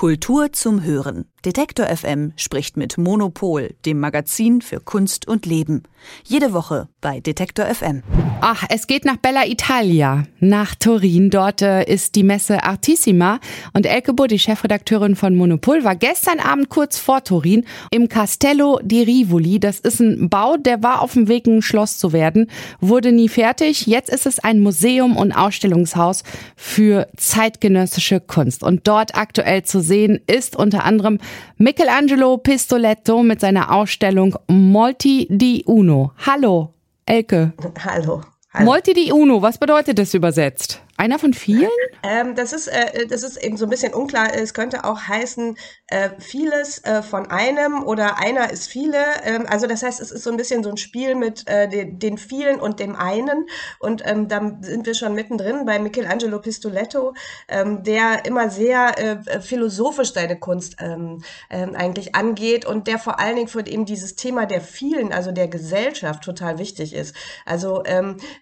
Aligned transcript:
Kultur 0.00 0.50
zum 0.50 0.82
Hören. 0.82 1.26
Detektor 1.46 1.86
FM 1.86 2.34
spricht 2.36 2.76
mit 2.76 2.98
Monopol, 2.98 3.70
dem 3.86 3.98
Magazin 3.98 4.60
für 4.60 4.78
Kunst 4.78 5.26
und 5.26 5.46
Leben. 5.46 5.84
Jede 6.24 6.52
Woche 6.52 6.88
bei 7.00 7.20
Detektor 7.20 7.64
FM. 7.64 8.02
Ach, 8.42 8.64
es 8.68 8.86
geht 8.86 9.06
nach 9.06 9.16
Bella 9.16 9.46
Italia, 9.46 10.24
nach 10.38 10.74
Turin. 10.74 11.30
Dort 11.30 11.62
äh, 11.62 11.84
ist 11.84 12.14
die 12.14 12.22
Messe 12.22 12.62
Artissima. 12.62 13.38
Und 13.72 13.86
Elke 13.86 14.12
Budd, 14.12 14.30
die 14.30 14.38
Chefredakteurin 14.38 15.16
von 15.16 15.34
Monopol, 15.34 15.84
war 15.84 15.96
gestern 15.96 16.40
Abend 16.40 16.68
kurz 16.68 16.98
vor 16.98 17.24
Turin 17.24 17.64
im 17.90 18.08
Castello 18.08 18.78
di 18.82 19.02
Rivoli. 19.02 19.60
Das 19.60 19.80
ist 19.80 20.00
ein 20.00 20.28
Bau, 20.28 20.56
der 20.58 20.82
war 20.82 21.00
auf 21.00 21.14
dem 21.14 21.28
Weg, 21.28 21.46
ein 21.46 21.62
Schloss 21.62 21.98
zu 21.98 22.12
werden, 22.12 22.50
wurde 22.80 23.12
nie 23.12 23.28
fertig. 23.28 23.86
Jetzt 23.86 24.10
ist 24.10 24.26
es 24.26 24.38
ein 24.40 24.60
Museum 24.60 25.16
und 25.16 25.32
Ausstellungshaus 25.32 26.22
für 26.56 27.08
zeitgenössische 27.16 28.20
Kunst. 28.20 28.62
Und 28.62 28.86
dort 28.88 29.16
aktuell 29.16 29.64
zu 29.64 29.80
sehen 29.80 30.20
ist 30.26 30.56
unter 30.56 30.84
anderem 30.84 31.18
Michelangelo 31.56 32.38
Pistoletto 32.38 33.22
mit 33.22 33.40
seiner 33.40 33.72
Ausstellung 33.72 34.34
Molti 34.48 35.26
di 35.30 35.62
Uno. 35.66 36.12
Hallo, 36.26 36.74
Elke. 37.04 37.52
Hallo. 37.84 38.22
Hallo. 38.52 38.64
Molti 38.64 38.92
di 38.92 39.12
Uno, 39.12 39.40
was 39.40 39.58
bedeutet 39.58 39.98
das 39.98 40.12
übersetzt? 40.12 40.82
Einer 41.00 41.18
von 41.18 41.32
vielen? 41.32 41.70
Ähm, 42.02 42.34
das, 42.34 42.52
ist, 42.52 42.68
äh, 42.68 43.06
das 43.06 43.22
ist 43.22 43.42
eben 43.42 43.56
so 43.56 43.64
ein 43.64 43.70
bisschen 43.70 43.94
unklar. 43.94 44.34
Es 44.34 44.52
könnte 44.52 44.84
auch 44.84 45.00
heißen, 45.00 45.56
äh, 45.86 46.10
vieles 46.18 46.84
äh, 46.84 47.02
von 47.02 47.30
einem 47.30 47.82
oder 47.82 48.18
einer 48.18 48.50
ist 48.50 48.68
viele. 48.68 48.98
Ähm, 49.24 49.46
also 49.48 49.66
das 49.66 49.82
heißt, 49.82 49.98
es 49.98 50.10
ist 50.10 50.24
so 50.24 50.30
ein 50.30 50.36
bisschen 50.36 50.62
so 50.62 50.68
ein 50.68 50.76
Spiel 50.76 51.14
mit 51.14 51.48
äh, 51.48 51.68
den, 51.70 51.98
den 51.98 52.18
vielen 52.18 52.60
und 52.60 52.80
dem 52.80 52.96
einen. 52.96 53.46
Und 53.78 54.02
ähm, 54.04 54.28
da 54.28 54.58
sind 54.60 54.84
wir 54.84 54.94
schon 54.94 55.14
mittendrin 55.14 55.64
bei 55.64 55.78
Michelangelo 55.78 56.38
Pistoletto, 56.38 57.14
ähm, 57.48 57.82
der 57.82 58.26
immer 58.26 58.50
sehr 58.50 58.98
äh, 58.98 59.40
philosophisch 59.40 60.12
seine 60.12 60.38
Kunst 60.38 60.76
ähm, 60.80 61.22
ähm, 61.48 61.74
eigentlich 61.76 62.14
angeht 62.14 62.66
und 62.66 62.88
der 62.88 62.98
vor 62.98 63.20
allen 63.20 63.36
Dingen 63.36 63.48
für 63.48 63.66
eben 63.66 63.86
dieses 63.86 64.16
Thema 64.16 64.44
der 64.44 64.60
vielen, 64.60 65.14
also 65.14 65.32
der 65.32 65.48
Gesellschaft, 65.48 66.22
total 66.24 66.58
wichtig 66.58 66.92
ist. 66.92 67.14
Also 67.46 67.82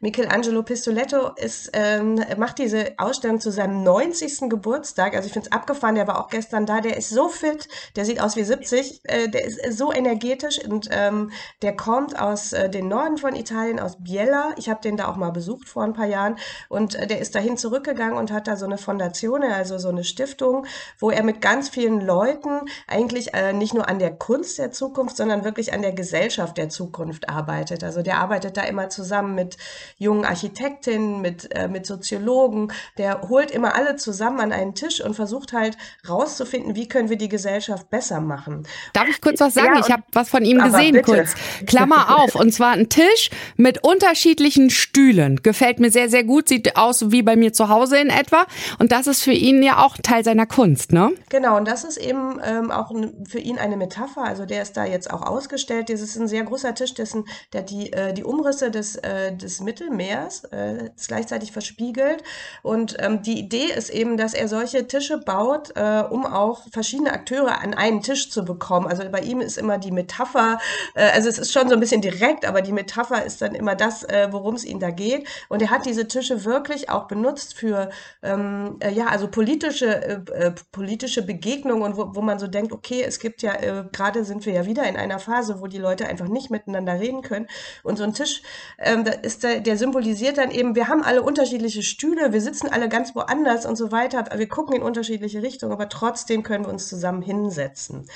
Michelangelo 0.00 0.62
Pistoletto 0.62 1.30
ist, 1.36 1.70
ähm, 1.72 2.16
macht 2.48 2.58
diese 2.60 2.94
Ausstellung 2.96 3.40
zu 3.40 3.50
seinem 3.50 3.82
90. 3.82 4.48
Geburtstag. 4.48 5.14
Also 5.14 5.26
ich 5.26 5.34
finde 5.34 5.50
es 5.50 5.52
abgefahren, 5.52 5.96
der 5.96 6.06
war 6.06 6.18
auch 6.18 6.30
gestern 6.30 6.64
da. 6.64 6.80
Der 6.80 6.96
ist 6.96 7.10
so 7.10 7.28
fit, 7.28 7.68
der 7.94 8.06
sieht 8.06 8.22
aus 8.22 8.36
wie 8.36 8.44
70, 8.44 9.02
äh, 9.04 9.28
der 9.28 9.44
ist 9.44 9.76
so 9.76 9.92
energetisch 9.92 10.58
und 10.64 10.88
ähm, 10.90 11.30
der 11.60 11.76
kommt 11.76 12.18
aus 12.18 12.54
äh, 12.54 12.70
dem 12.70 12.88
Norden 12.88 13.18
von 13.18 13.36
Italien, 13.36 13.78
aus 13.78 14.02
Biella. 14.02 14.54
Ich 14.56 14.70
habe 14.70 14.80
den 14.80 14.96
da 14.96 15.08
auch 15.08 15.16
mal 15.16 15.28
besucht 15.28 15.68
vor 15.68 15.82
ein 15.82 15.92
paar 15.92 16.06
Jahren 16.06 16.36
und 16.70 16.94
äh, 16.94 17.06
der 17.06 17.18
ist 17.18 17.34
dahin 17.34 17.58
zurückgegangen 17.58 18.16
und 18.16 18.32
hat 18.32 18.48
da 18.48 18.56
so 18.56 18.64
eine 18.64 18.78
Fondation, 18.78 19.42
also 19.42 19.76
so 19.76 19.90
eine 19.90 20.04
Stiftung, 20.04 20.64
wo 20.98 21.10
er 21.10 21.24
mit 21.24 21.42
ganz 21.42 21.68
vielen 21.68 22.00
Leuten 22.00 22.62
eigentlich 22.86 23.34
äh, 23.34 23.52
nicht 23.52 23.74
nur 23.74 23.90
an 23.90 23.98
der 23.98 24.16
Kunst 24.16 24.58
der 24.58 24.72
Zukunft, 24.72 25.18
sondern 25.18 25.44
wirklich 25.44 25.74
an 25.74 25.82
der 25.82 25.92
Gesellschaft 25.92 26.56
der 26.56 26.70
Zukunft 26.70 27.28
arbeitet. 27.28 27.84
Also 27.84 28.00
der 28.00 28.16
arbeitet 28.16 28.56
da 28.56 28.62
immer 28.62 28.88
zusammen 28.88 29.34
mit 29.34 29.58
jungen 29.98 30.24
Architektinnen, 30.24 31.20
mit, 31.20 31.54
äh, 31.54 31.68
mit 31.68 31.84
Soziologen, 31.84 32.37
Psychologen, 32.38 32.72
der 32.96 33.22
holt 33.28 33.50
immer 33.50 33.74
alle 33.74 33.96
zusammen 33.96 34.40
an 34.40 34.52
einen 34.52 34.74
Tisch 34.74 35.00
und 35.00 35.14
versucht 35.14 35.52
halt 35.52 35.76
rauszufinden, 36.08 36.76
wie 36.76 36.88
können 36.88 37.08
wir 37.08 37.16
die 37.16 37.28
Gesellschaft 37.28 37.90
besser 37.90 38.20
machen. 38.20 38.66
Darf 38.92 39.08
ich 39.08 39.20
kurz 39.20 39.40
was 39.40 39.54
sagen? 39.54 39.74
Ja, 39.74 39.80
ich 39.80 39.90
habe 39.90 40.02
was 40.12 40.28
von 40.28 40.44
ihm 40.44 40.58
gesehen, 40.58 40.92
bitte. 40.92 41.12
kurz. 41.12 41.34
Klammer 41.66 42.18
auf. 42.18 42.34
Und 42.34 42.52
zwar 42.52 42.72
ein 42.72 42.88
Tisch 42.88 43.30
mit 43.56 43.84
unterschiedlichen 43.84 44.70
Stühlen. 44.70 45.42
Gefällt 45.42 45.80
mir 45.80 45.90
sehr, 45.90 46.08
sehr 46.08 46.24
gut. 46.24 46.48
Sieht 46.48 46.76
aus 46.76 47.10
wie 47.10 47.22
bei 47.22 47.36
mir 47.36 47.52
zu 47.52 47.68
Hause 47.68 47.98
in 47.98 48.10
etwa. 48.10 48.46
Und 48.78 48.92
das 48.92 49.06
ist 49.06 49.22
für 49.22 49.32
ihn 49.32 49.62
ja 49.62 49.84
auch 49.84 49.96
Teil 50.02 50.24
seiner 50.24 50.46
Kunst, 50.46 50.92
ne? 50.92 51.12
Genau. 51.30 51.56
Und 51.56 51.66
das 51.66 51.84
ist 51.84 51.96
eben 51.96 52.40
ähm, 52.44 52.70
auch 52.70 52.92
für 53.28 53.38
ihn 53.38 53.58
eine 53.58 53.76
Metapher. 53.76 54.24
Also 54.24 54.46
der 54.46 54.62
ist 54.62 54.76
da 54.76 54.84
jetzt 54.84 55.10
auch 55.10 55.22
ausgestellt. 55.22 55.88
Das 55.90 56.00
ist 56.00 56.16
ein 56.16 56.28
sehr 56.28 56.44
großer 56.44 56.74
Tisch, 56.74 56.94
dessen, 56.94 57.24
der 57.52 57.62
die, 57.62 57.92
äh, 57.92 58.12
die 58.12 58.24
Umrisse 58.24 58.70
des, 58.70 58.96
äh, 58.96 59.34
des 59.36 59.60
Mittelmeers 59.60 60.44
äh, 60.44 60.90
gleichzeitig 61.06 61.52
verspiegelt. 61.52 62.22
Und 62.62 62.96
ähm, 62.98 63.22
die 63.22 63.38
Idee 63.38 63.66
ist 63.76 63.90
eben, 63.90 64.16
dass 64.16 64.34
er 64.34 64.48
solche 64.48 64.86
Tische 64.86 65.18
baut, 65.18 65.72
äh, 65.76 66.02
um 66.08 66.26
auch 66.26 66.62
verschiedene 66.72 67.12
Akteure 67.12 67.60
an 67.60 67.74
einen 67.74 68.02
Tisch 68.02 68.30
zu 68.30 68.44
bekommen. 68.44 68.86
Also 68.86 69.08
bei 69.10 69.20
ihm 69.20 69.40
ist 69.40 69.58
immer 69.58 69.78
die 69.78 69.90
Metapher, 69.90 70.58
äh, 70.94 71.10
also 71.10 71.28
es 71.28 71.38
ist 71.38 71.52
schon 71.52 71.68
so 71.68 71.74
ein 71.74 71.80
bisschen 71.80 72.00
direkt, 72.00 72.46
aber 72.46 72.62
die 72.62 72.72
Metapher 72.72 73.24
ist 73.24 73.42
dann 73.42 73.54
immer 73.54 73.74
das, 73.74 74.04
äh, 74.04 74.28
worum 74.30 74.54
es 74.54 74.64
ihm 74.64 74.80
da 74.80 74.90
geht. 74.90 75.26
Und 75.48 75.62
er 75.62 75.70
hat 75.70 75.86
diese 75.86 76.08
Tische 76.08 76.44
wirklich 76.44 76.90
auch 76.90 77.06
benutzt 77.08 77.54
für, 77.54 77.90
ähm, 78.22 78.76
äh, 78.80 78.92
ja, 78.92 79.06
also 79.06 79.28
politische, 79.28 79.86
äh, 79.86 80.46
äh, 80.46 80.52
politische 80.72 81.22
Begegnungen, 81.22 81.96
wo, 81.96 82.14
wo 82.14 82.22
man 82.22 82.38
so 82.38 82.46
denkt, 82.46 82.72
okay, 82.72 83.02
es 83.02 83.18
gibt 83.18 83.42
ja, 83.42 83.54
gerade 83.92 84.24
sind 84.24 84.46
wir 84.46 84.52
ja 84.52 84.66
wieder 84.66 84.84
in 84.84 84.96
einer 84.96 85.18
Phase, 85.18 85.60
wo 85.60 85.66
die 85.66 85.78
Leute 85.78 86.06
einfach 86.06 86.28
nicht 86.28 86.50
miteinander 86.50 87.00
reden 87.00 87.22
können. 87.22 87.46
Und 87.82 87.98
so 87.98 88.04
ein 88.04 88.14
Tisch, 88.14 88.42
ähm, 88.78 89.04
da 89.04 89.12
ist 89.12 89.42
der, 89.42 89.60
der 89.60 89.76
symbolisiert 89.76 90.38
dann 90.38 90.50
eben, 90.50 90.74
wir 90.74 90.88
haben 90.88 91.02
alle 91.02 91.22
unterschiedliche 91.22 91.82
Stühle, 91.82 92.07
Stühle, 92.08 92.32
wir 92.32 92.40
sitzen 92.40 92.68
alle 92.68 92.88
ganz 92.88 93.14
woanders 93.14 93.66
und 93.66 93.76
so 93.76 93.92
weiter. 93.92 94.24
Wir 94.34 94.48
gucken 94.48 94.76
in 94.76 94.82
unterschiedliche 94.82 95.42
Richtungen, 95.42 95.72
aber 95.72 95.90
trotzdem 95.90 96.42
können 96.42 96.64
wir 96.64 96.72
uns 96.72 96.88
zusammen 96.88 97.20
hinsetzen. 97.20 98.08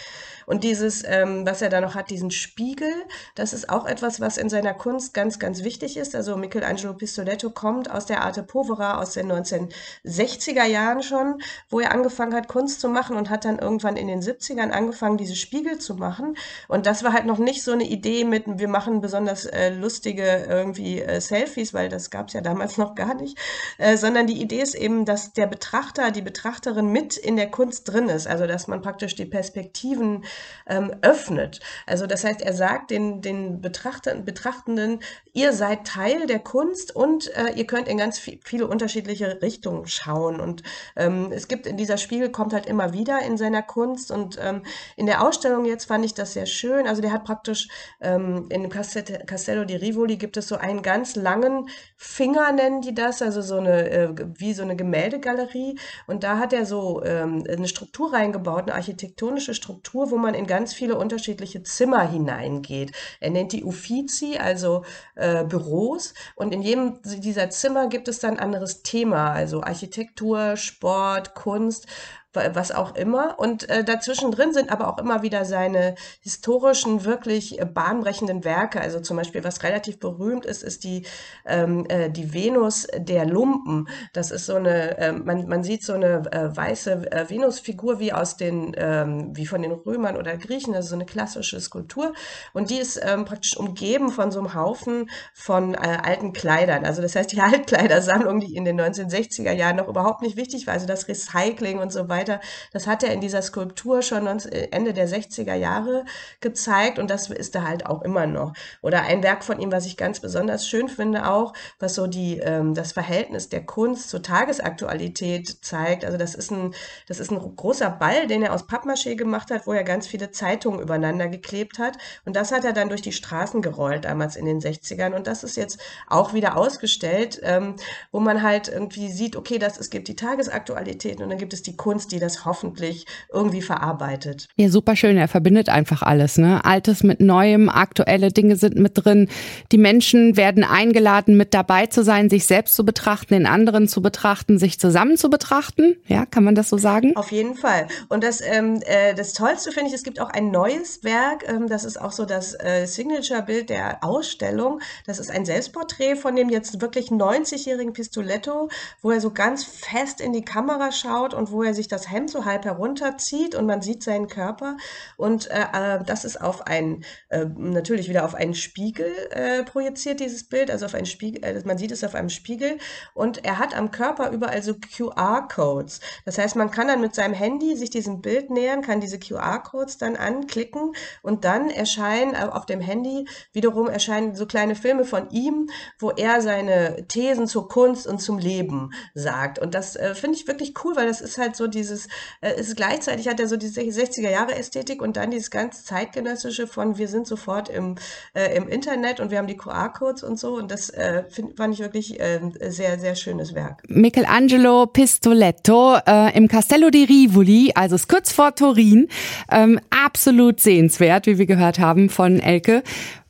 Und 0.47 0.64
dieses, 0.64 1.03
ähm, 1.06 1.47
was 1.47 1.62
er 1.62 1.69
da 1.69 1.80
noch 1.80 1.94
hat, 1.94 2.10
diesen 2.10 2.30
Spiegel, 2.30 2.92
das 3.34 3.53
ist 3.53 3.69
auch 3.69 3.86
etwas, 3.86 4.20
was 4.20 4.36
in 4.36 4.48
seiner 4.48 4.75
Kunst 4.75 5.14
ganz, 5.14 5.38
ganz 5.38 5.64
wichtig 5.64 5.97
ist. 5.97 6.14
Also 6.14 6.36
Michelangelo 6.36 6.94
Pistoletto 6.94 7.50
kommt 7.50 7.91
aus 7.91 8.06
der 8.06 8.22
Arte 8.22 8.42
Povera 8.42 9.00
aus 9.00 9.12
den 9.12 9.31
1960er 9.31 10.64
Jahren 10.64 11.02
schon, 11.02 11.41
wo 11.69 11.81
er 11.81 11.92
angefangen 11.92 12.34
hat, 12.34 12.48
Kunst 12.48 12.81
zu 12.81 12.88
machen 12.88 13.16
und 13.16 13.31
hat 13.31 13.44
dann 13.44 13.58
irgendwann 13.58 13.97
in 13.97 14.06
den 14.06 14.20
70ern 14.20 14.70
angefangen, 14.70 15.16
diese 15.16 15.36
Spiegel 15.36 15.78
zu 15.78 15.94
machen. 15.94 16.36
Und 16.69 16.86
das 16.86 17.04
war 17.04 17.12
halt 17.12 17.26
noch 17.26 17.38
nicht 17.38 17.62
so 17.62 17.72
eine 17.72 17.84
Idee 17.84 18.25
mit, 18.25 18.44
wir 18.47 18.69
machen 18.69 19.00
besonders 19.00 19.47
äh, 19.47 19.70
lustige 19.70 20.47
irgendwie 20.48 21.00
äh, 21.00 21.20
Selfies, 21.20 21.75
weil 21.75 21.88
das 21.88 22.10
gab 22.10 22.28
es 22.28 22.34
ja 22.34 22.41
damals 22.41 22.76
noch 22.82 22.94
gar 22.94 23.14
nicht, 23.14 23.38
äh, 23.78 23.97
sondern 23.97 24.26
die 24.26 24.41
Idee 24.41 24.60
ist 24.60 24.75
eben, 24.75 25.04
dass 25.04 25.32
der 25.32 25.47
Betrachter, 25.47 26.10
die 26.10 26.22
Betrachterin 26.22 26.88
mit 26.88 27.16
in 27.16 27.36
der 27.36 27.50
Kunst 27.50 27.88
drin 27.88 28.08
ist. 28.08 28.26
Also 28.26 28.47
dass 28.47 28.66
man 28.66 28.82
praktisch 28.82 29.14
die 29.14 29.26
Perspektiven 29.26 30.25
ähm, 30.66 30.93
öffnet. 31.03 31.60
Also 31.87 32.06
das 32.06 32.25
heißt, 32.25 32.43
er 32.43 32.53
sagt 32.53 32.91
den, 32.91 33.20
den 33.20 33.60
Betrachter, 33.60 34.15
Betrachtenden, 34.15 35.00
ihr 35.32 35.53
seid 35.53 35.87
Teil 35.87 36.26
der 36.26 36.38
Kunst 36.38 36.94
und 36.94 37.34
äh, 37.37 37.53
ihr 37.54 37.66
könnt 37.66 37.88
in 37.88 37.98
ganz 37.98 38.19
viel, 38.19 38.38
viele 38.44 38.66
unterschiedliche 38.66 39.41
Richtungen 39.43 39.87
schauen. 39.87 40.41
Und 40.41 40.62
ähm, 40.97 41.31
es 41.32 41.48
gibt 41.48 41.66
in 41.66 41.76
dieser 41.76 41.97
Spiegel 41.97 42.31
kommt 42.31 42.53
halt 42.53 42.66
immer 42.66 42.93
wieder 42.93 43.20
in 43.22 43.37
seiner 43.37 43.62
Kunst 43.62 44.10
und 44.10 44.38
ähm, 44.41 44.62
in 44.97 45.06
der 45.06 45.22
Ausstellung 45.22 45.65
jetzt 45.65 45.87
fand 45.87 46.04
ich 46.04 46.15
das 46.15 46.32
sehr 46.32 46.47
schön. 46.47 46.87
Also 46.87 47.03
der 47.03 47.12
hat 47.12 47.25
praktisch 47.25 47.69
ähm, 48.00 48.47
in 48.50 48.69
Castello 48.69 49.64
di 49.64 49.76
Rivoli 49.76 50.16
gibt 50.16 50.37
es 50.37 50.49
so 50.49 50.56
einen 50.56 50.82
ganz 50.82 51.16
langen 51.16 51.69
Finger, 51.97 52.53
nennen 52.53 52.81
die 52.82 52.94
das, 52.94 53.22
also 53.22 53.43
so 53.43 53.56
eine, 53.56 53.91
äh, 53.91 54.14
wie 54.37 54.54
so 54.54 54.62
eine 54.62 54.76
Gemäldegalerie. 54.76 55.78
Und 56.06 56.25
da 56.25 56.38
hat 56.38 56.53
er 56.53 56.66
so 56.66 57.03
ähm, 57.04 57.44
eine 57.49 57.69
Struktur 57.69 58.12
reingebaut, 58.12 58.64
eine 58.64 58.75
architektonische 58.75 59.54
Struktur, 59.54 60.10
wo 60.10 60.19
man 60.22 60.34
in 60.34 60.46
ganz 60.46 60.72
viele 60.72 60.96
unterschiedliche 60.96 61.62
Zimmer 61.62 62.08
hineingeht. 62.08 62.92
Er 63.20 63.30
nennt 63.30 63.52
die 63.52 63.64
Uffizi, 63.64 64.38
also 64.38 64.84
äh, 65.14 65.44
Büros. 65.44 66.14
Und 66.36 66.54
in 66.54 66.62
jedem 66.62 67.00
dieser 67.02 67.50
Zimmer 67.50 67.88
gibt 67.88 68.08
es 68.08 68.20
dann 68.20 68.34
ein 68.34 68.40
anderes 68.40 68.82
Thema, 68.82 69.32
also 69.32 69.62
Architektur, 69.62 70.56
Sport, 70.56 71.34
Kunst 71.34 71.86
was 72.34 72.72
auch 72.72 72.94
immer. 72.94 73.38
Und 73.38 73.69
äh, 73.69 73.84
dazwischen 73.84 74.31
drin 74.31 74.53
sind 74.53 74.70
aber 74.70 74.88
auch 74.88 74.98
immer 74.98 75.22
wieder 75.22 75.44
seine 75.44 75.94
historischen, 76.20 77.04
wirklich 77.04 77.60
äh, 77.60 77.65
bahnbrechenden 77.65 78.44
Werke. 78.44 78.81
Also 78.81 79.00
zum 79.00 79.16
Beispiel, 79.16 79.44
was 79.44 79.62
relativ 79.62 79.98
berühmt 79.98 80.47
ist, 80.47 80.62
ist 80.62 80.84
die, 80.84 81.04
ähm, 81.47 81.87
äh, 81.88 82.10
die 82.10 82.32
Venus 82.32 82.87
der 82.97 83.26
Lumpen. 83.26 83.88
Das 84.12 84.31
ist 84.31 84.47
so 84.47 84.54
eine, 84.54 84.98
äh, 84.98 85.12
man, 85.12 85.47
man 85.47 85.62
sieht 85.62 85.84
so 85.84 85.93
eine 85.93 86.22
äh, 86.32 86.56
weiße 86.56 87.12
äh, 87.12 87.28
Venusfigur 87.28 87.99
wie 87.99 88.12
aus 88.12 88.37
den, 88.37 88.75
ähm, 88.76 89.37
wie 89.37 89.46
von 89.46 89.62
den 89.62 89.73
Römern 89.73 90.17
oder 90.17 90.37
Griechen, 90.37 90.75
also 90.75 90.88
so 90.90 90.94
eine 90.94 91.06
klassische 91.06 91.61
Skulptur. 91.61 92.12
Und 92.52 92.70
die 92.70 92.78
ist 92.78 93.00
ähm, 93.02 93.25
praktisch 93.25 93.56
umgeben 93.56 94.11
von 94.11 94.31
so 94.31 94.38
einem 94.38 94.55
Haufen 94.55 95.11
von 95.35 95.75
alten 95.75 96.32
Kleidern. 96.32 96.85
Also 96.85 97.02
das 97.02 97.14
heißt, 97.17 97.32
die 97.32 97.40
Altkleidersammlung, 97.43 98.40
die 98.40 98.56
in 98.56 98.64
den 98.64 98.81
1960er 98.81 99.52
Jahren 99.52 99.76
noch 99.76 99.88
überhaupt 99.88 100.23
nicht 100.23 100.37
wichtig 100.37 100.67
war, 100.67 100.75
also 100.75 100.87
das 100.87 101.08
Recycling 101.08 101.78
und 101.78 101.93
so 101.93 102.08
weiter, 102.08 102.21
weiter. 102.22 102.40
Das 102.72 102.86
hat 102.86 103.02
er 103.02 103.12
in 103.12 103.20
dieser 103.20 103.42
Skulptur 103.42 104.02
schon 104.02 104.26
äh, 104.26 104.69
Ende 104.70 104.92
der 104.92 105.08
60er 105.08 105.54
Jahre 105.54 106.04
gezeigt 106.40 106.98
und 106.98 107.10
das 107.10 107.30
ist 107.30 107.54
er 107.54 107.66
halt 107.66 107.86
auch 107.86 108.02
immer 108.02 108.26
noch. 108.26 108.52
Oder 108.80 109.02
ein 109.02 109.22
Werk 109.22 109.44
von 109.44 109.60
ihm, 109.60 109.72
was 109.72 109.86
ich 109.86 109.96
ganz 109.96 110.20
besonders 110.20 110.66
schön 110.66 110.88
finde 110.88 111.28
auch, 111.28 111.52
was 111.78 111.94
so 111.94 112.06
die, 112.06 112.38
ähm, 112.38 112.74
das 112.74 112.92
Verhältnis 112.92 113.48
der 113.48 113.64
Kunst 113.64 114.10
zur 114.10 114.22
Tagesaktualität 114.22 115.64
zeigt. 115.64 116.04
Also 116.04 116.16
das 116.16 116.34
ist 116.34 116.50
ein, 116.50 116.74
das 117.08 117.19
ist 117.20 117.30
ein 117.30 117.56
großer 117.56 117.90
Ball, 117.90 118.26
den 118.26 118.42
er 118.42 118.52
aus 118.52 118.68
Pappmaché 118.68 119.16
gemacht 119.16 119.50
hat, 119.50 119.66
wo 119.66 119.72
er 119.72 119.84
ganz 119.84 120.06
viele 120.06 120.30
Zeitungen 120.30 120.80
übereinander 120.80 121.28
geklebt 121.28 121.78
hat. 121.78 121.98
Und 122.25 122.36
das 122.36 122.52
hat 122.52 122.64
er 122.64 122.72
dann 122.72 122.88
durch 122.88 123.02
die 123.02 123.12
Straßen 123.12 123.62
gerollt, 123.62 124.04
damals 124.04 124.36
in 124.36 124.46
den 124.46 124.60
60ern. 124.60 125.14
Und 125.14 125.26
das 125.26 125.42
ist 125.42 125.56
jetzt 125.56 125.78
auch 126.08 126.32
wieder 126.32 126.56
ausgestellt, 126.56 127.40
ähm, 127.42 127.76
wo 128.10 128.20
man 128.20 128.42
halt 128.42 128.68
irgendwie 128.68 129.10
sieht, 129.10 129.36
okay, 129.36 129.58
das, 129.58 129.78
es 129.78 129.90
gibt 129.90 130.08
die 130.08 130.16
Tagesaktualität 130.16 131.20
und 131.20 131.28
dann 131.28 131.38
gibt 131.38 131.52
es 131.52 131.62
die 131.62 131.76
Kunst, 131.76 132.12
die 132.12 132.19
das 132.19 132.44
hoffentlich 132.44 133.06
irgendwie 133.32 133.62
verarbeitet. 133.62 134.49
Ja, 134.56 134.69
super 134.69 134.97
schön. 134.97 135.17
Er 135.17 135.29
verbindet 135.29 135.69
einfach 135.69 136.03
alles, 136.03 136.38
ne? 136.38 136.64
Altes 136.64 137.03
mit 137.03 137.20
Neuem, 137.20 137.69
aktuelle 137.69 138.31
Dinge 138.31 138.56
sind 138.56 138.76
mit 138.76 138.93
drin. 138.94 139.29
Die 139.73 139.79
Menschen 139.79 140.37
werden 140.37 140.64
eingeladen, 140.64 141.37
mit 141.37 141.55
dabei 141.55 141.87
zu 141.87 142.05
sein, 142.05 142.31
sich 142.31 142.47
selbst 142.47 142.75
zu 142.75 142.85
betrachten, 142.85 143.35
den 143.35 143.47
anderen 143.47 143.88
zu 143.88 144.03
betrachten, 144.03 144.59
sich 144.59 144.79
zusammen 144.79 145.17
zu 145.17 145.31
betrachten. 145.31 145.97
Ja, 146.06 146.26
kann 146.26 146.44
man 146.44 146.55
das 146.55 146.69
so 146.69 146.79
sagen? 146.79 147.17
Auf 147.17 147.32
jeden 147.32 147.55
Fall. 147.55 147.88
Und 148.09 148.23
das, 148.23 148.41
ähm, 148.41 148.81
äh, 148.85 149.14
das 149.14 149.32
Tollste 149.32 149.73
finde 149.73 149.88
ich, 149.88 149.94
es 149.94 150.03
gibt 150.03 150.20
auch 150.20 150.31
ein 150.31 150.50
neues 150.50 151.03
Werk. 151.03 151.49
Ähm, 151.49 151.69
das 151.69 151.85
ist 151.85 152.00
auch 152.00 152.12
so 152.12 152.25
das 152.25 152.55
äh, 152.55 152.87
Signature-Bild 152.87 153.70
der 153.70 154.05
Ausstellung. 154.05 154.81
Das 155.06 155.19
ist 155.19 155.31
ein 155.31 155.44
Selbstporträt 155.44 156.17
von 156.17 156.37
dem 156.37 156.50
jetzt 156.50 156.81
wirklich 156.81 157.09
90-jährigen 157.09 157.93
Pistoletto, 157.93 158.69
wo 159.00 159.11
er 159.11 159.20
so 159.20 159.31
ganz 159.31 159.64
fest 159.64 160.20
in 160.20 160.32
die 160.32 160.44
Kamera 160.44 160.93
schaut 160.93 161.35
und 161.35 161.50
wo 161.50 161.62
er 161.62 161.75
sich 161.75 161.88
das 161.88 162.01
Hemd 162.10 162.31
so 162.31 162.44
halb 162.44 162.64
herunterzieht 162.64 163.54
und 163.54 163.66
man 163.66 163.82
sieht 163.82 164.02
seinen 164.02 164.28
Körper. 164.28 164.76
Und 165.16 165.50
äh, 165.50 165.64
äh 165.72 166.04
das 166.04 166.25
ist 166.25 166.40
auf 166.40 166.66
ein, 166.66 167.04
äh, 167.28 167.46
natürlich 167.56 168.08
wieder 168.08 168.25
auf 168.25 168.34
einen 168.34 168.54
Spiegel 168.54 169.10
äh, 169.31 169.62
projiziert, 169.64 170.20
dieses 170.20 170.44
Bild. 170.44 170.70
Also 170.70 170.87
auf 170.87 170.94
einen 170.94 171.06
Spiegel, 171.06 171.44
äh, 171.44 171.62
man 171.64 171.78
sieht 171.78 171.93
es 171.93 172.04
auf 172.04 172.14
einem 172.14 172.28
Spiegel. 172.28 172.78
Und 173.14 173.44
er 173.44 173.58
hat 173.58 173.76
am 173.76 173.90
Körper 173.90 174.31
überall 174.31 174.62
so 174.62 174.75
QR-Codes. 174.75 176.00
Das 176.25 176.38
heißt, 176.38 176.56
man 176.56 176.70
kann 176.70 176.88
dann 176.88 177.00
mit 177.00 177.14
seinem 177.14 177.34
Handy 177.34 177.76
sich 177.76 177.90
diesem 177.90 178.20
Bild 178.20 178.50
nähern, 178.50 178.82
kann 178.82 179.00
diese 179.00 179.19
QR-Codes 179.19 179.99
dann 179.99 180.16
anklicken 180.16 180.93
und 181.22 181.44
dann 181.44 181.70
erscheinen 181.70 182.34
äh, 182.34 182.49
auf 182.50 182.66
dem 182.66 182.81
Handy 182.81 183.26
wiederum 183.52 183.88
erscheinen 183.88 184.34
so 184.34 184.46
kleine 184.46 184.75
Filme 184.75 185.04
von 185.04 185.31
ihm, 185.31 185.70
wo 185.99 186.10
er 186.10 186.40
seine 186.40 187.06
Thesen 187.08 187.46
zur 187.46 187.69
Kunst 187.69 188.06
und 188.06 188.20
zum 188.20 188.38
Leben 188.38 188.90
sagt. 189.14 189.58
Und 189.58 189.75
das 189.75 189.99
finde 190.14 190.37
ich 190.37 190.46
wirklich 190.46 190.75
cool, 190.84 190.96
weil 190.96 191.06
das 191.06 191.20
ist 191.20 191.38
halt 191.38 191.56
so 191.56 191.66
dieses, 191.92 192.08
äh, 192.40 192.58
ist 192.58 192.76
gleichzeitig 192.76 193.28
hat 193.28 193.40
er 193.40 193.48
so 193.48 193.56
diese 193.56 193.80
60er 193.80 194.30
Jahre 194.30 194.54
Ästhetik 194.54 195.02
und 195.02 195.16
dann 195.16 195.30
dieses 195.30 195.50
ganz 195.50 195.84
zeitgenössische 195.84 196.66
von 196.66 196.98
wir 196.98 197.08
sind 197.08 197.26
sofort 197.26 197.68
im, 197.68 197.96
äh, 198.34 198.56
im 198.56 198.68
Internet 198.68 199.20
und 199.20 199.30
wir 199.30 199.38
haben 199.38 199.46
die 199.46 199.56
QR-Codes 199.56 200.22
und 200.22 200.38
so. 200.38 200.54
Und 200.54 200.70
das 200.70 200.90
äh, 200.90 201.24
find, 201.28 201.56
fand 201.56 201.74
ich 201.74 201.80
wirklich 201.80 202.18
äh, 202.20 202.40
sehr, 202.68 202.98
sehr 202.98 203.14
schönes 203.14 203.54
Werk. 203.54 203.82
Michelangelo 203.88 204.86
Pistoletto 204.86 205.96
äh, 206.06 206.36
im 206.36 206.48
Castello 206.48 206.90
di 206.90 207.04
Rivoli, 207.04 207.72
also 207.74 207.96
kurz 208.08 208.32
vor 208.32 208.54
Turin. 208.54 209.08
Ähm, 209.50 209.80
absolut 209.90 210.60
sehenswert, 210.60 211.26
wie 211.26 211.38
wir 211.38 211.46
gehört 211.46 211.78
haben 211.78 212.08
von 212.08 212.40
Elke 212.40 212.82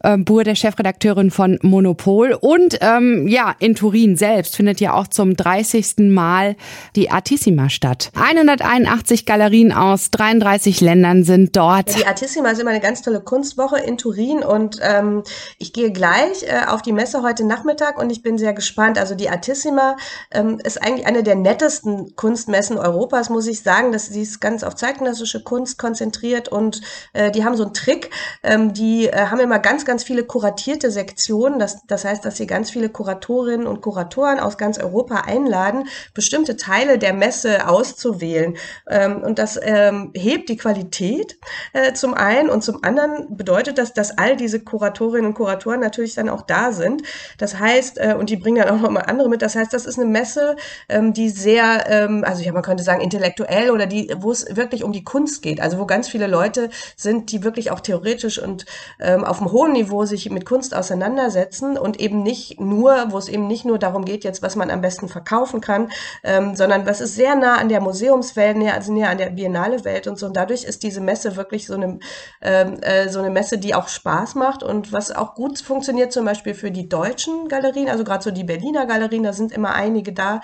äh, 0.02 0.16
Buhr, 0.18 0.44
der 0.44 0.54
Chefredakteurin 0.54 1.30
von 1.30 1.58
Monopol. 1.62 2.36
Und 2.40 2.78
ähm, 2.80 3.26
ja, 3.28 3.54
in 3.58 3.74
Turin 3.74 4.16
selbst 4.16 4.56
findet 4.56 4.80
ja 4.80 4.94
auch 4.94 5.06
zum 5.08 5.36
30. 5.36 5.94
Mal 5.98 6.56
die 6.96 7.10
Artissima 7.10 7.68
statt. 7.68 8.10
181 8.14 9.26
Galerien 9.26 9.72
aus 9.72 10.10
33 10.10 10.80
Ländern 10.80 11.24
sind 11.24 11.56
dort. 11.56 11.96
Die 11.96 12.06
Artissima 12.06 12.50
ist 12.50 12.60
immer 12.60 12.70
eine 12.70 12.80
ganz 12.80 13.02
tolle 13.02 13.20
Kunstwoche 13.20 13.78
in 13.78 13.98
Turin 13.98 14.42
und 14.42 14.78
ähm, 14.82 15.22
ich 15.58 15.72
gehe 15.72 15.92
gleich 15.92 16.42
äh, 16.44 16.66
auf 16.68 16.82
die 16.82 16.92
Messe 16.92 17.22
heute 17.22 17.44
Nachmittag 17.44 17.98
und 18.00 18.10
ich 18.10 18.22
bin 18.22 18.38
sehr 18.38 18.52
gespannt. 18.52 18.98
Also 18.98 19.14
die 19.14 19.28
Artissima 19.28 19.96
ähm, 20.30 20.58
ist 20.64 20.82
eigentlich 20.82 21.06
eine 21.06 21.22
der 21.22 21.36
nettesten 21.36 22.16
Kunstmessen 22.16 22.78
Europas, 22.78 23.30
muss 23.30 23.46
ich 23.46 23.62
sagen. 23.62 23.92
dass 23.92 24.06
sie 24.06 24.22
ist 24.22 24.40
ganz 24.40 24.64
auf 24.64 24.74
zeitgenössische 24.74 25.42
Kunst 25.42 25.78
konzentriert 25.78 26.48
und 26.48 26.80
äh, 27.12 27.30
die 27.30 27.44
haben 27.44 27.56
so 27.56 27.64
einen 27.64 27.74
Trick. 27.74 28.10
Ähm, 28.42 28.72
die 28.72 29.08
äh, 29.08 29.26
haben 29.26 29.40
immer 29.40 29.58
ganz, 29.58 29.84
ganz 29.84 29.91
ganz 29.92 30.04
viele 30.04 30.24
kuratierte 30.24 30.90
Sektionen. 30.90 31.58
Das, 31.58 31.86
das 31.86 32.06
heißt, 32.06 32.24
dass 32.24 32.38
sie 32.38 32.46
ganz 32.46 32.70
viele 32.70 32.88
Kuratorinnen 32.88 33.66
und 33.66 33.82
Kuratoren 33.82 34.40
aus 34.40 34.56
ganz 34.56 34.78
Europa 34.78 35.16
einladen, 35.26 35.86
bestimmte 36.14 36.56
Teile 36.56 36.96
der 36.96 37.12
Messe 37.12 37.68
auszuwählen. 37.68 38.56
Ähm, 38.88 39.22
und 39.22 39.38
das 39.38 39.60
ähm, 39.62 40.10
hebt 40.14 40.48
die 40.48 40.56
Qualität 40.56 41.36
äh, 41.74 41.92
zum 41.92 42.14
einen 42.14 42.48
und 42.48 42.64
zum 42.64 42.82
anderen 42.82 43.36
bedeutet 43.36 43.76
das, 43.76 43.92
dass 43.92 44.16
all 44.16 44.34
diese 44.34 44.60
Kuratorinnen 44.60 45.26
und 45.26 45.34
Kuratoren 45.34 45.80
natürlich 45.80 46.14
dann 46.14 46.30
auch 46.30 46.40
da 46.40 46.72
sind. 46.72 47.02
Das 47.36 47.58
heißt, 47.58 47.98
äh, 47.98 48.16
und 48.18 48.30
die 48.30 48.36
bringen 48.38 48.64
dann 48.64 48.74
auch 48.74 48.80
noch 48.80 48.90
mal 48.90 49.00
andere 49.00 49.28
mit. 49.28 49.42
Das 49.42 49.56
heißt, 49.56 49.74
das 49.74 49.84
ist 49.84 49.98
eine 49.98 50.08
Messe, 50.08 50.56
ähm, 50.88 51.12
die 51.12 51.28
sehr, 51.28 51.84
ähm, 51.90 52.24
also 52.26 52.42
ja, 52.42 52.52
man 52.52 52.62
könnte 52.62 52.82
sagen 52.82 53.02
intellektuell 53.02 53.70
oder 53.70 53.84
die, 53.84 54.10
wo 54.20 54.32
es 54.32 54.56
wirklich 54.56 54.84
um 54.84 54.92
die 54.92 55.04
Kunst 55.04 55.42
geht. 55.42 55.60
Also 55.60 55.78
wo 55.78 55.84
ganz 55.84 56.08
viele 56.08 56.28
Leute 56.28 56.70
sind, 56.96 57.30
die 57.30 57.44
wirklich 57.44 57.70
auch 57.70 57.80
theoretisch 57.80 58.38
und 58.38 58.64
ähm, 58.98 59.22
auf 59.22 59.42
einem 59.42 59.52
hohen 59.52 59.72
Niveau 59.72 59.81
Niveau 59.82 60.04
sich 60.04 60.30
mit 60.30 60.44
Kunst 60.44 60.74
auseinandersetzen 60.74 61.76
und 61.76 62.00
eben 62.00 62.22
nicht 62.22 62.60
nur, 62.60 63.06
wo 63.10 63.18
es 63.18 63.28
eben 63.28 63.46
nicht 63.46 63.64
nur 63.64 63.78
darum 63.78 64.04
geht, 64.04 64.24
jetzt, 64.24 64.42
was 64.42 64.56
man 64.56 64.70
am 64.70 64.80
besten 64.80 65.08
verkaufen 65.08 65.60
kann, 65.60 65.90
ähm, 66.22 66.54
sondern 66.54 66.86
was 66.86 67.00
ist 67.00 67.14
sehr 67.14 67.34
nah 67.34 67.56
an 67.56 67.68
der 67.68 67.80
Museumswelt, 67.80 68.56
näher, 68.56 68.74
also 68.74 68.92
näher 68.92 69.10
an 69.10 69.18
der 69.18 69.30
Biennale 69.30 69.84
Welt 69.84 70.06
und 70.06 70.18
so. 70.18 70.26
Und 70.26 70.36
dadurch 70.36 70.64
ist 70.64 70.82
diese 70.82 71.00
Messe 71.00 71.36
wirklich 71.36 71.66
so 71.66 71.74
eine, 71.74 71.98
ähm, 72.40 72.80
äh, 72.82 73.08
so 73.08 73.18
eine 73.18 73.30
Messe, 73.30 73.58
die 73.58 73.74
auch 73.74 73.88
Spaß 73.88 74.34
macht 74.36 74.62
und 74.62 74.92
was 74.92 75.10
auch 75.10 75.34
gut 75.34 75.58
funktioniert, 75.58 76.12
zum 76.12 76.24
Beispiel 76.24 76.54
für 76.54 76.70
die 76.70 76.88
deutschen 76.88 77.48
Galerien, 77.48 77.88
also 77.88 78.04
gerade 78.04 78.22
so 78.22 78.30
die 78.30 78.44
Berliner 78.44 78.86
Galerien, 78.86 79.24
da 79.24 79.32
sind 79.32 79.52
immer 79.52 79.74
einige 79.74 80.12
da, 80.12 80.40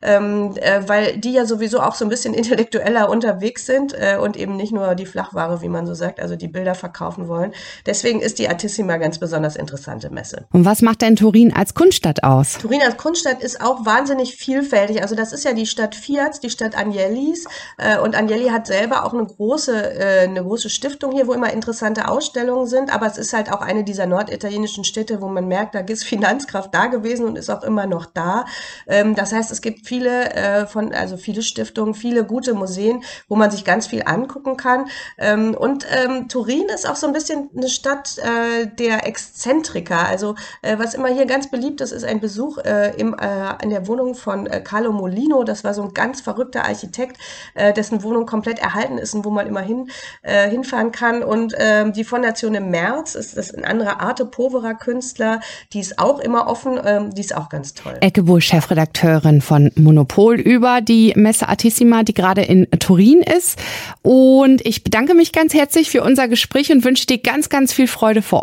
ähm, 0.00 0.54
äh, 0.56 0.80
weil 0.86 1.18
die 1.18 1.32
ja 1.32 1.44
sowieso 1.44 1.80
auch 1.80 1.94
so 1.94 2.04
ein 2.04 2.08
bisschen 2.08 2.34
intellektueller 2.34 3.10
unterwegs 3.10 3.66
sind 3.66 3.94
äh, 3.94 4.16
und 4.20 4.36
eben 4.36 4.56
nicht 4.56 4.72
nur 4.72 4.94
die 4.94 5.06
Flachware, 5.06 5.60
wie 5.60 5.68
man 5.68 5.86
so 5.86 5.94
sagt, 5.94 6.20
also 6.20 6.36
die 6.36 6.48
Bilder 6.48 6.74
verkaufen 6.74 7.28
wollen. 7.28 7.52
Deswegen 7.86 8.20
ist 8.20 8.38
die 8.38 8.48
Artissima 8.78 8.96
ganz 8.96 9.18
besonders 9.18 9.56
interessante 9.56 10.08
Messe. 10.10 10.46
Und 10.52 10.64
was 10.64 10.82
macht 10.82 11.02
denn 11.02 11.16
Turin 11.16 11.52
als 11.52 11.74
Kunststadt 11.74 12.22
aus? 12.22 12.58
Turin 12.58 12.80
als 12.80 12.96
Kunststadt 12.96 13.42
ist 13.42 13.60
auch 13.60 13.84
wahnsinnig 13.84 14.36
vielfältig. 14.36 15.02
Also 15.02 15.16
das 15.16 15.32
ist 15.32 15.44
ja 15.44 15.52
die 15.52 15.66
Stadt 15.66 15.96
Fiat, 15.96 16.42
die 16.44 16.50
Stadt 16.50 16.78
Agnellis 16.78 17.44
äh, 17.76 17.98
und 17.98 18.16
Agnelli 18.16 18.48
hat 18.50 18.68
selber 18.68 19.04
auch 19.04 19.12
eine 19.14 19.26
große, 19.26 19.98
äh, 19.98 20.20
eine 20.28 20.42
große 20.42 20.70
Stiftung 20.70 21.12
hier, 21.12 21.26
wo 21.26 21.32
immer 21.32 21.52
interessante 21.52 22.08
Ausstellungen 22.08 22.66
sind, 22.66 22.94
aber 22.94 23.06
es 23.06 23.18
ist 23.18 23.32
halt 23.32 23.52
auch 23.52 23.60
eine 23.60 23.82
dieser 23.82 24.06
norditalienischen 24.06 24.84
Städte, 24.84 25.20
wo 25.20 25.28
man 25.28 25.48
merkt, 25.48 25.74
da 25.74 25.80
ist 25.80 26.04
Finanzkraft 26.08 26.72
da 26.72 26.86
gewesen 26.86 27.26
und 27.26 27.36
ist 27.36 27.50
auch 27.50 27.64
immer 27.64 27.86
noch 27.86 28.06
da. 28.06 28.44
Ähm, 28.86 29.16
das 29.16 29.32
heißt, 29.32 29.50
es 29.50 29.60
gibt 29.60 29.86
viele 29.86 30.34
äh, 30.34 30.66
von, 30.66 30.92
also 30.94 31.16
viele 31.16 31.42
Stiftungen, 31.42 31.94
viele 31.94 32.24
gute 32.24 32.54
Museen, 32.54 33.02
wo 33.28 33.34
man 33.34 33.50
sich 33.50 33.64
ganz 33.64 33.88
viel 33.88 34.02
angucken 34.04 34.56
kann. 34.56 34.86
Ähm, 35.18 35.54
und 35.54 35.84
ähm, 35.90 36.28
Turin 36.28 36.66
ist 36.72 36.88
auch 36.88 36.96
so 36.96 37.08
ein 37.08 37.12
bisschen 37.12 37.50
eine 37.56 37.68
Stadt 37.68 38.18
äh, 38.18 38.67
der 38.68 39.06
Exzentriker. 39.06 40.06
Also 40.06 40.34
äh, 40.62 40.78
was 40.78 40.94
immer 40.94 41.08
hier 41.08 41.26
ganz 41.26 41.50
beliebt 41.50 41.80
ist, 41.80 41.92
ist 41.92 42.04
ein 42.04 42.20
Besuch 42.20 42.58
äh, 42.58 42.94
im, 42.96 43.14
äh, 43.14 43.62
in 43.62 43.70
der 43.70 43.86
Wohnung 43.86 44.14
von 44.14 44.46
äh, 44.46 44.60
Carlo 44.60 44.92
Molino. 44.92 45.44
Das 45.44 45.64
war 45.64 45.74
so 45.74 45.82
ein 45.82 45.94
ganz 45.94 46.20
verrückter 46.20 46.64
Architekt, 46.64 47.18
äh, 47.54 47.72
dessen 47.72 48.02
Wohnung 48.02 48.26
komplett 48.26 48.58
erhalten 48.58 48.98
ist 48.98 49.14
und 49.14 49.24
wo 49.24 49.30
man 49.30 49.46
immer 49.46 49.60
hin, 49.60 49.90
äh, 50.22 50.48
hinfahren 50.48 50.92
kann. 50.92 51.22
Und 51.22 51.54
ähm, 51.58 51.92
die 51.92 52.04
Fondation 52.04 52.54
im 52.54 52.70
März 52.70 53.14
ist 53.14 53.36
das 53.36 53.54
ein 53.54 53.64
anderer 53.64 54.00
Arte 54.00 54.24
Povera 54.24 54.74
Künstler. 54.74 55.40
Die 55.72 55.80
ist 55.80 55.98
auch 55.98 56.18
immer 56.18 56.46
offen. 56.48 56.80
Ähm, 56.84 57.14
die 57.14 57.20
ist 57.20 57.34
auch 57.34 57.48
ganz 57.48 57.74
toll. 57.74 57.96
Ecke 58.00 58.22
Bull, 58.22 58.40
Chefredakteurin 58.40 59.40
von 59.40 59.70
Monopol 59.76 60.40
über 60.40 60.80
die 60.80 61.12
Messe 61.16 61.48
Artissima, 61.48 62.02
die 62.02 62.14
gerade 62.14 62.42
in 62.42 62.68
Turin 62.78 63.22
ist. 63.22 63.58
Und 64.02 64.64
ich 64.66 64.84
bedanke 64.84 65.14
mich 65.14 65.32
ganz 65.32 65.54
herzlich 65.54 65.90
für 65.90 66.02
unser 66.02 66.28
Gespräch 66.28 66.70
und 66.70 66.84
wünsche 66.84 67.06
dir 67.06 67.18
ganz, 67.18 67.48
ganz 67.48 67.72
viel 67.72 67.86
Freude 67.86 68.22
vor 68.22 68.42